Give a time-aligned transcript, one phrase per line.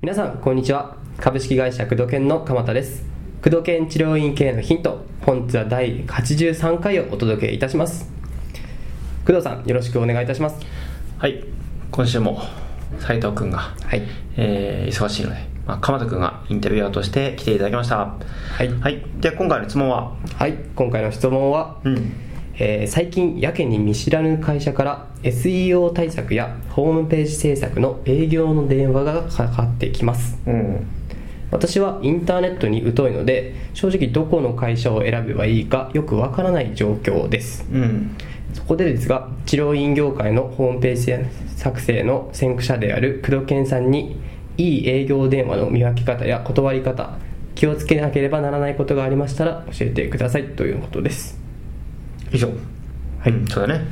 [0.00, 0.96] 皆さんこんにちは。
[1.18, 3.06] 株式会社工藤研の鎌田です。
[3.42, 8.12] 工藤研治療院系のヒント本日は第83回をお届けいたします。
[9.26, 10.56] 工藤さんよろしくお願いいたします。
[11.18, 11.42] はい。
[11.90, 12.42] 今週も
[13.00, 14.02] 斉藤君が、はい。
[14.36, 15.36] えー忙しいので、
[15.66, 17.96] まあ、鎌田君がインタビュアーとして来ていただきました。
[17.96, 18.18] は
[18.62, 18.68] い。
[18.68, 19.02] はい。
[19.20, 20.14] で今回の質問は？
[20.36, 20.52] はい。
[20.76, 22.12] 今回の質問は、うん
[22.58, 30.38] えー最近やけに見知らぬ会社から SEO 対策やホームページ制作の営業の電話がかかってきます。
[30.46, 30.86] うん。
[31.50, 37.66] 私はインターネットに疎いので正直どこの会社を選べばいいかよくわからない状況です。
[37.72, 38.16] うん。
[38.52, 41.12] そこでですが治療院業界のホームページ
[41.56, 44.16] 作成の先駆者である工藤健さんに
[44.56, 47.18] いい営業電話の見分け方や断り方
[47.54, 51.43] 気をつけなければならないことがありましたら教えてくださいということです
[52.34, 52.48] 以上。
[53.20, 53.32] はい。
[53.32, 53.84] うんそうだね。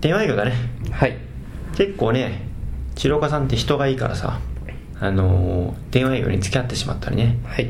[0.00, 0.52] 電話営業だね。
[0.90, 1.16] はい。
[1.76, 2.42] 結構ね
[2.94, 4.38] 治療家さんって人がいいからさ
[5.00, 7.38] あのー電話営業に付き合ってしまったりね。
[7.44, 7.68] はい。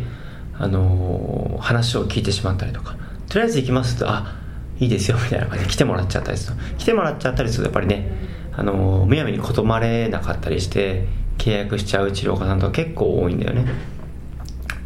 [0.59, 2.97] あのー話を聞いてしまったりとか。
[3.29, 4.37] とりあえず行きますとあ
[4.79, 6.57] いいですよみたいな感じで来てもらっちゃったりする。
[6.79, 8.11] 来てもらっちゃったりするとやっぱりね
[8.53, 11.07] あのーむやみに断れなかったりして
[11.39, 13.65] 契約しちゃう治療家さんとか結構多いんだよね。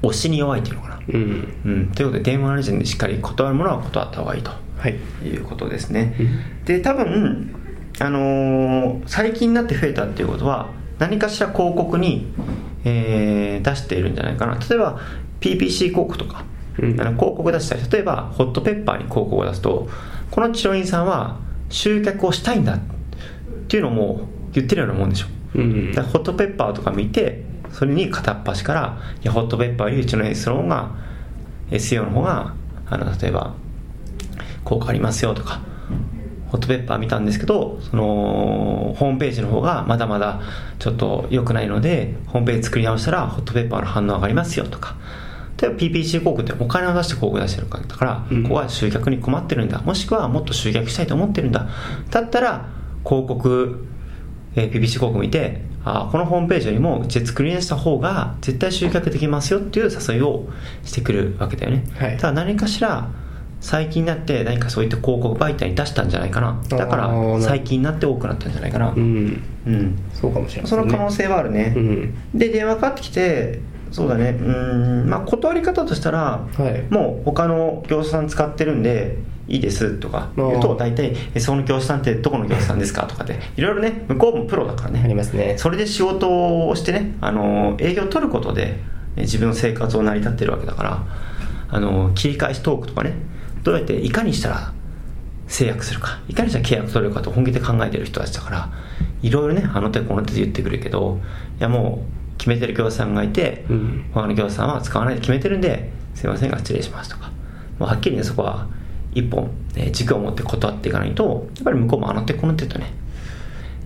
[0.02, 1.54] 押しに弱いっていうのかなうん。
[1.64, 1.86] うん。
[1.94, 4.50] ということで電話の時点でしっかり断るものは断った方がいいと。
[4.78, 4.96] はい。
[5.24, 6.14] いうことですね、
[6.64, 7.54] で多分
[8.00, 12.32] あのー最近になって増えたっていうことは何かしら広告に、
[12.84, 14.56] えー出しているんじゃないかな。
[14.58, 15.00] 例えば
[15.40, 16.44] PPC 広告とか、
[16.78, 17.00] うん。
[17.00, 19.88] あの広告出したり例えばホットペッパーに広告を出すと
[20.30, 22.80] この治療院さんは集客をしたいんだっ
[23.68, 25.26] ていうのも言ってるようなもんでしょ。
[25.56, 25.92] うん。
[25.94, 30.90] ホットペッパーとか見てそれに片っ端からいやホットペッパーよりうちの S の方が
[31.70, 32.54] SEO の方が
[32.86, 33.54] あの例えば
[34.64, 35.60] 効果ありますよとか
[36.50, 40.40] ホットペッパー見たんですけどそのホームページの方がまだまだ
[40.78, 44.96] ちょっと良くないのでホームページ作り直したらホットペッパーの反応上がりますよとか。
[45.60, 48.42] 例えば PPC 広告ってお金を出して広告出してるからだから、うん。
[48.44, 49.80] ここは集客に困ってるんだ。
[49.80, 51.68] もしくはもっと集客したいと思ってるんだ。
[52.10, 52.68] だったら
[53.04, 53.84] 広告
[54.54, 60.48] えー PPC 広告見てあーこのホームページよりもうちで作り出した方が絶対集客できますよっていう誘いを
[60.84, 62.16] してくるわけだよね、はい。
[62.16, 63.10] ただ何かしら
[63.60, 66.62] 最近になって何かそういった広告媒体に出したんじゃないかな。
[66.68, 68.92] だから最近になって多くなったんじゃないかな。
[68.92, 69.42] うん。
[69.66, 69.98] うん。
[70.14, 72.14] そうかもしれないその可能性性はあるね、うん。
[72.34, 73.60] で電話かかってきて
[73.90, 74.30] そうだね。
[74.30, 75.08] うーん。
[75.08, 76.92] まあ断り方としたら、はい。
[76.92, 79.18] もう他の業者さん使ってるんで
[79.48, 85.00] いいですとか言うと大体えその業者さんってどこの業者さんですかとかでいろいろね向こうもプロだからね。
[85.02, 85.56] ありますね。
[85.56, 88.78] それで仕事をしてねあの営業を取ることで
[89.16, 91.04] え自分の生活を成り立ってるわけだから
[91.70, 93.14] あの切り返しトークとかね
[93.62, 94.72] どうやっていかにしたら
[95.46, 98.70] 制約するかいかにしたら契約取れるかと本気で考えてる人たちだから
[99.22, 101.18] いろいろねあの手この手で言ってくるけど
[101.58, 104.10] いやもう決めてる業者さんがいて、うん。
[104.14, 107.30] 他の業者さんは使わないで決めてるんですいませんが失礼しますとか。
[107.78, 108.66] もうはっきりねそこは
[109.12, 112.92] 一本、えー軸を持って断っていかないとやっぱり向こうもあの手この手とね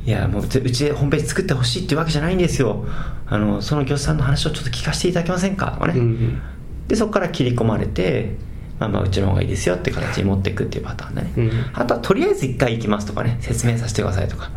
[0.05, 2.85] いやもううちでホームページ作ってほしいっていうわけじゃないんですよ。
[3.27, 5.73] あのその業者さんの話をちょっと聞かせていただけませんか？
[5.73, 6.41] とかね、うん
[6.89, 8.35] でそこから切り込まれて
[8.79, 11.51] まあまあうちの方がいいですよって形に持っていくっていうパターンだね、うん。
[11.73, 14.51] あとはとりあえず一回行きますとかね説明させてくださいとか。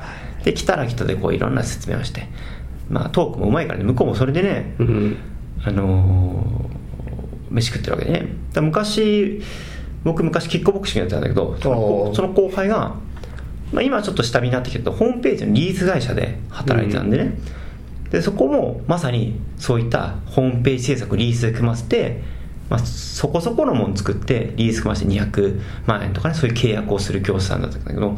[0.44, 2.28] で来たら来たでこういろんな説明をして
[2.90, 3.86] まあトークもうまいからね。
[3.86, 5.18] 向こうもそれでね、うん。
[5.64, 6.76] あのー
[7.56, 8.28] 飯食ってるわけでね。
[8.54, 9.42] だ昔
[10.04, 12.96] 僕昔キックボクシングやってたんだけどそのその後輩が、
[13.72, 17.38] まあ、今はちょっと下火になってきてるけどホームページのリース会社で働いてたんでね、
[18.12, 22.22] でそこもまさにそういったホームページ制作リース組ませて、
[22.70, 28.18] まあ、そこそこのもの作ってリース組ませて200万円とかねそういう契約をする業者さんだったんだけど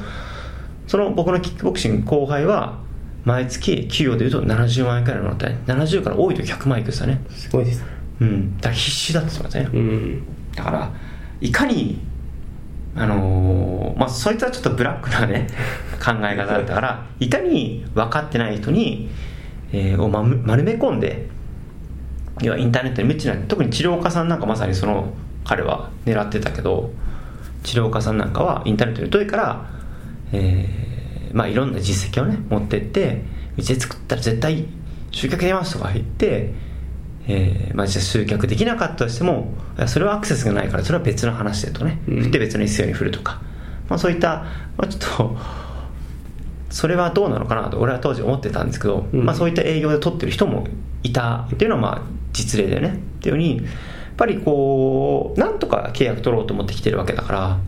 [0.88, 2.80] その僕のキックボクシング後輩は
[3.28, 7.22] 毎月給与でいうと70万円くらいのった70から多いと100万いくってたね。
[7.30, 7.84] すごいです。
[8.22, 8.56] うん。
[8.56, 10.24] だから必死だって言ってましたね、うん。
[10.56, 10.92] だから
[11.42, 12.00] いかに
[12.96, 15.46] あのーまあそいつはちょっとブラックなね
[16.00, 19.10] 考え方だったからいかに分かってない人に、
[19.74, 21.28] えーをま丸め込んで
[22.42, 25.14] 要はインターネットに無知な特に治療家さんなんかまさにその
[25.44, 26.94] 彼は狙ってたけど
[27.64, 29.66] 治療家さんなんかはインターネットに疎いから、
[30.32, 30.87] えー
[31.34, 33.24] まあいろんな実績をね持ってって
[33.58, 34.66] うちで作ったら絶対
[35.12, 36.54] 集客出ますとか言って
[37.30, 39.54] えーまあ、じゃあ集客できなかったとしても
[39.88, 42.22] それはアクセスがないからそれは別の話でとね、うん。
[42.24, 43.42] 振って別の SEO に振るとか、
[43.90, 44.46] まあ、そういった、
[44.78, 45.38] まあ、ちょっと
[46.70, 49.26] それはどうなのかなと俺は当時思ってたんですけど、うん。
[49.26, 50.68] まあ、そういった営業で取ってる人も
[51.04, 52.02] いたっていうのはまあ
[52.32, 53.66] 実例だよねっていうようにやっ
[54.16, 57.60] ぱりこうなんとか契約取ろうと思ってきてるわけだから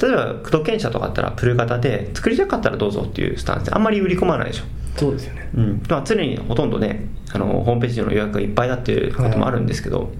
[0.00, 4.64] 例えば工藤犬社とかだったらプル型で作りたかったらどうぞっていうスタンスであんまり売り込まないでしょ。
[4.96, 5.50] そうですよね。
[5.54, 5.82] うん。
[5.88, 10.12] まあ、常にほとんどねあのホームページの予約がいっぱいだっていうこともあるんですけど、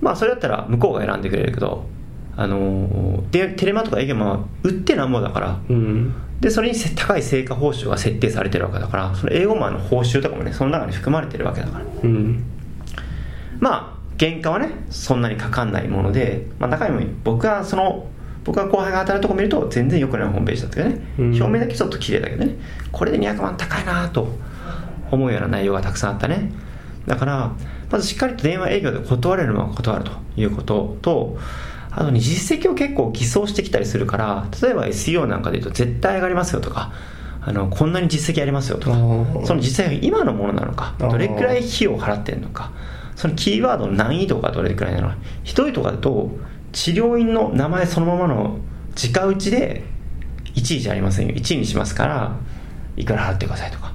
[0.00, 1.86] まあそれだったら向こうが選んでくれるけど
[2.36, 6.14] あのでテレマとか営業マンは売ってなんぼだからうん。
[6.40, 11.84] でそれにせ高い成果報酬が設定されてるわけだからその英語マンの報酬とかもねその中に含まれてるわけだから。
[12.02, 12.44] うん。
[13.58, 18.06] まあ原価はねそんなにかかんないもので、まあ、中身も僕はその
[18.44, 21.26] 僕が後輩が働くとこ見ると全然良くないホームページだったけどね、うん。
[21.34, 22.56] 表面だけちょっと綺麗だけどね。
[22.92, 24.28] これで200万高いなと
[25.10, 26.50] 思うような内容がたくさんあったね。
[27.06, 27.52] だから
[27.90, 31.38] まずしっかりと電話営業で断れるのは断るということと
[31.90, 36.92] あとね実績を結構偽装してきたりするから例えば SEO なんかで言うと絶対上がりますよとか
[37.42, 38.96] あのこんなに実績ありますよとか
[39.46, 42.70] その実際が今のものなのかどれくらい費用を払ってるのか
[43.16, 46.30] そのキーワードの難易度がどれくらいなのかひどいとかだと
[46.72, 48.58] 治療院の名前そのままの
[48.96, 49.82] 直打ちで
[50.54, 51.34] 1位じゃありませんよ。
[51.34, 52.36] 1位にしますから
[52.96, 53.92] いくら払ってくださいとか。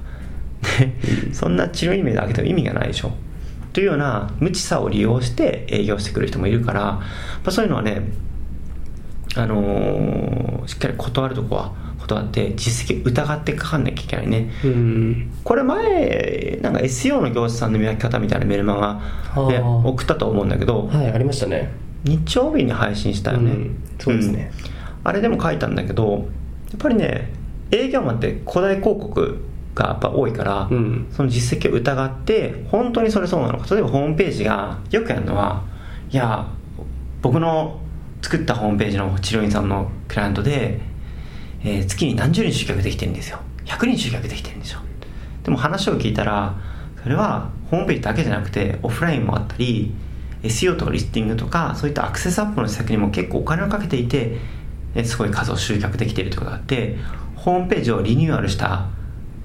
[0.80, 3.12] でそんな治療院名で上げても意味がないでしょ。
[3.74, 7.04] というような無知さを利用して営業してくる人もいるから、ま
[7.46, 8.04] あ、そういうのはね
[9.36, 14.52] あのーしっかり断るとこは断って実績疑ってかかんなきゃいけないね。
[14.64, 15.32] うん。
[15.44, 19.02] これ前なんか SEO の業者さんの見分け方みたいなメルマ
[19.36, 21.72] ガで送ったと思うんだけどはいありましたね
[22.06, 23.84] 日曜日に配信したよね、うん。
[24.00, 24.52] そうですね。
[24.62, 25.10] うん。
[25.10, 27.34] あれでも書いたんだけどやっぱりね
[27.72, 29.42] 営業マンって古代広告
[29.74, 31.08] がやっぱ多いから、うん。
[31.12, 33.74] その実績を疑って本当にそれそうなのか。
[33.74, 35.64] 例えばホームページがよくやるのは
[36.10, 36.48] いや
[37.22, 37.82] 僕の
[38.22, 40.80] 作ったホームページの治療院さんのクライアントで、
[41.64, 43.40] えー月に何十人集客できてるんですよ。
[43.66, 44.82] 100人集客できてるんですよ。
[45.44, 46.56] でも話を聞いたら
[47.02, 49.94] それはホームページだけじゃなくてオフラインもあったり
[50.46, 54.38] SEO とかリスティングとかそういったアクセスアップの施策にも結構お金をかけていて
[55.04, 56.98] すごい数を集客できているということがあって
[57.36, 58.88] ホームページをリニューアルした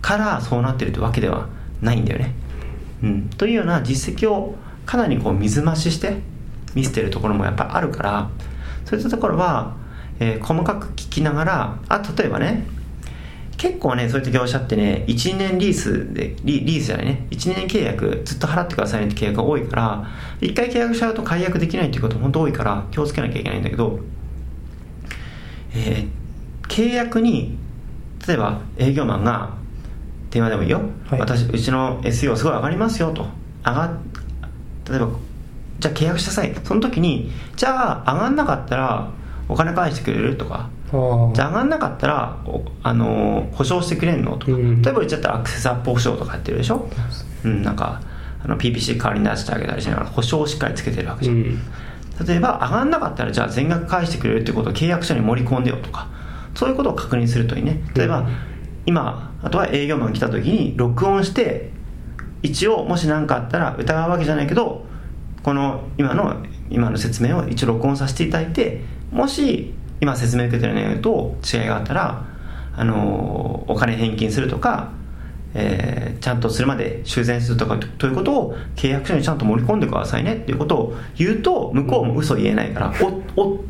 [0.01, 1.49] からそうなってるというわけでは
[1.83, 2.35] ないんだよね、
[3.03, 4.55] うん、というような実績を
[4.87, 6.19] かなりこう水増しして
[6.75, 8.31] 見せてるところもやっぱあるから
[8.85, 9.77] そういったところは、
[10.19, 12.67] えー細かく聞きながらあ例えばね
[13.61, 17.27] 結構ねそういった業者ってね1年リースでリリースじゃないね。
[17.31, 20.07] 1年契約ずっと払ってくださいねって契約が多いから
[20.41, 24.01] 1回契約しちゃうと解約できないっていうことも本当多いから気をつけなきゃいけないんだけど
[25.75, 26.21] えー
[26.71, 27.59] 契約に
[28.27, 29.59] 例えば営業マンが
[30.31, 30.81] 電話でもいいよ、
[31.11, 31.21] はい。
[31.21, 33.27] 私うちの SEO すごい上がりますよと。
[33.67, 33.99] 上が
[34.89, 35.09] 例えば
[35.81, 39.11] じゃあ契約しなさいその時にじゃあ上がんなかったら
[39.49, 44.37] お金返してくれるとかじゃあ上がんなかったらおあのー保証してくれんの？
[44.37, 44.83] とか、うん。
[44.83, 46.89] 例えばうちだったらアクセスアップ保証とかやってるでしょ、
[47.45, 48.01] うん、なんか
[48.45, 51.59] あの PPC 代わりに出してあげたりしながら保証をしっかりつけてるわけじゃん、うん。
[52.27, 56.09] 例えば上がんなかったらじゃあ全額返してくれるってことを契約書に盛り込んでよとか。
[56.55, 57.81] そういうことを確認するといいね。
[57.95, 58.27] 例えば、うん
[58.87, 61.71] 今あとは営業マン来た時に録音して
[62.43, 64.87] 一応もし何かあったら疑うわけじゃないけど
[65.43, 68.81] この今の今の説明を一応録音させていただいて
[69.13, 72.25] もし今説明受けてる内容と違いがあったら
[72.77, 74.93] あのお金返金するとか
[75.55, 82.95] えーちゃんとするまで修繕するとかということを契約書にちゃんと盛り込んでくださいねっていうことを言うと向こうも嘘言えないから、
[83.37, 83.65] おお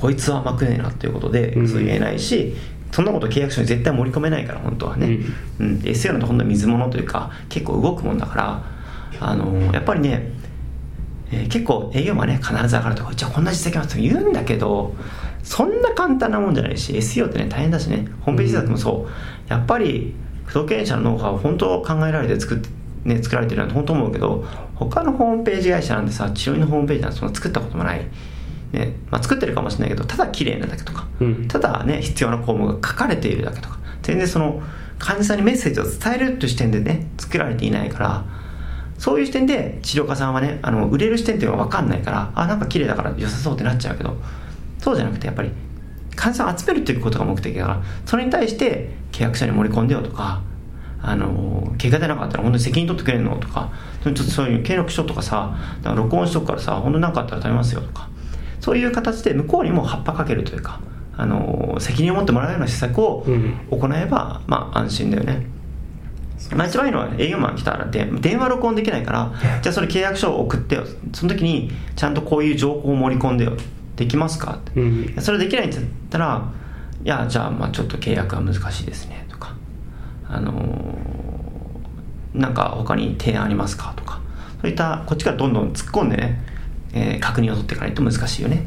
[0.00, 1.64] こいつは甘くねえなっていうことでうん。
[1.64, 2.54] 嘘言えないし、
[2.90, 5.18] そんなこと契約書に絶対盛り込めないから本当はね、
[5.58, 8.64] うん、SEO のと本当に水物というか結構動くもんだから
[9.20, 10.32] あのやっぱりね、
[11.32, 14.94] えー結構営業マンね必ず上がるとかじゃあこんな実績ますと言うんだけど
[15.44, 18.08] そんな簡単なもんじゃないし SEO ってね大変だしね。
[18.22, 19.50] ホームページ制作もそう。
[19.50, 20.14] やっぱり
[20.46, 22.68] 不動経営者のノウハウを本当考えられて作って
[23.04, 28.06] ね、作られてるなんて本当思うけど他のホームページ会社なんてさ治療院のホームページなんてそんな作ったこともない、
[28.72, 31.48] ねまあ、作ってるかもしれないけどただ綺麗なだけとか、うん。
[31.48, 34.62] ただね必要な項目が書かれているだけとか全然その
[34.98, 38.24] 患者さんにメッセージを伝えるという視点でね作られていないから
[38.98, 44.16] そういう視点で治療家さんはねあの売れる視点っていうのが分かんないからあなんか綺麗だから良さそうってなっちゃうけど
[44.84, 45.50] そうじゃなくてやっぱり
[46.14, 50.42] 患者さんを集めるっていうことが目的だからそれに対して契約書に盛り込んでよとか
[51.00, 53.72] あの怪我出なかったら本当に責任取ってくれるのとか
[54.02, 58.10] ちょっとそういう契約書とかさ録音しとくからさ本当に何かあったら食べますよとか
[58.60, 60.80] そういう形で向こうにも葉っぱかけるというか
[61.16, 63.58] あの責任を持ってもらうような施策をうん。
[63.70, 65.46] 行えば、まあ安心だよね。
[66.52, 70.84] まあ、一番いいのは営業マン来たらで電話録音できないからじゃあそれ契約書を送ってよ。
[71.12, 73.56] その時にちゃんとこういう情報を盛り込んでよ
[73.96, 74.58] できますか？
[74.60, 74.80] って。
[74.80, 74.84] う
[75.18, 75.22] ん。
[75.22, 76.52] それできないんだったら
[77.04, 79.54] いやじゃあまあちょっと契約は難しいですねとか。
[80.28, 83.92] あのーなんか他に提案ありますか？
[83.96, 84.20] とか。
[84.60, 86.42] そういったこっちからどんどん突っ込んでね、
[86.92, 88.66] えー確認を取っていかないと難しいよね。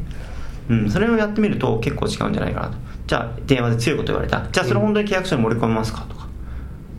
[0.70, 2.76] うん、それをやってみると結構違うんじゃないかなと。
[3.06, 4.46] じゃあ電話で強いこと言われた。
[4.52, 6.06] じゃあそれ本当に契約書に盛り込みますか？
[6.08, 6.26] とか。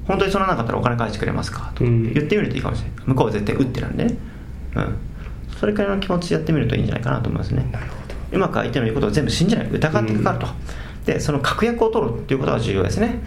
[0.07, 1.71] 本当にそのなかったらお金返してくれますか？
[1.73, 1.89] とか。
[1.89, 2.13] うん。
[2.13, 2.97] 言ってみるといいかもしれない。
[3.07, 4.17] 向こうは絶対打ってなんでね。
[4.75, 4.97] うん。
[5.59, 7.67] それくらいの気持ちでやってみるといいんじゃないかなと思いますね。
[7.71, 7.98] なるほ
[8.31, 9.67] うまく相手の言うことを全部信じない。
[9.69, 10.47] 疑ってかかると、
[11.05, 13.19] でその確約を取るっていうことが重要ですね。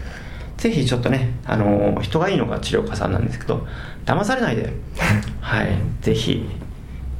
[0.57, 3.67] ぜひちょっとね、あの人がいいのが治療家さんなんですけど
[4.05, 4.73] 騙されないで。
[5.41, 5.69] はい。
[6.01, 6.47] ぜひ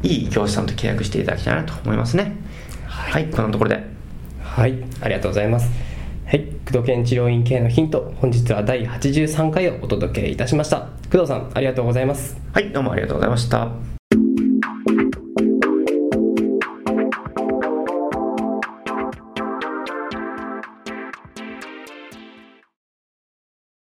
[0.03, 2.35] いい教師さんと契約していただきたいなと思いますね。
[2.85, 3.83] はい、こんなところで。
[4.41, 4.75] はい。
[5.01, 5.69] ありがとうございます。
[6.25, 6.41] はい。
[6.65, 10.87] 工藤健治療院系のヒント本日は第83回をお届けいたしました。
[11.11, 12.43] 工藤さんありがとうございます。
[12.53, 13.92] はいどうもありがとうございました